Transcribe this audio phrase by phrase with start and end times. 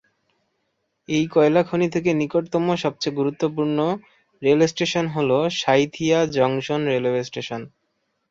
[1.09, 3.77] এই কয়লা খনি থেকে নিকটতম সবচেয়ে গুরুত্বপূর্ণ
[4.41, 5.29] রেল স্টেশন হল
[5.61, 7.61] সাঁইথিয়া জংশন রেলওয়ে স্টেশন।